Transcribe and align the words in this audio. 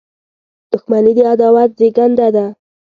•دښمني 0.71 1.13
د 1.17 1.19
عداوت 1.31 1.69
زیږنده 1.79 2.27
ده. 2.35 2.45